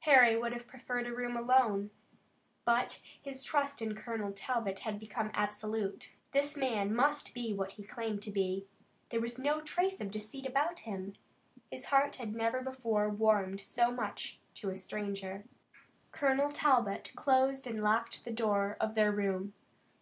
[0.00, 1.90] Harry would have preferred a room alone,
[2.66, 6.16] but his trust in Colonel Talbot had already become absolute.
[6.32, 8.66] This man must be what he claimed to be.
[9.08, 11.14] There was no trace of deceit about him.
[11.70, 15.44] His heart had never before warmed so much to a stranger.
[16.12, 19.54] Colonel Talbot closed and locked the door of their room.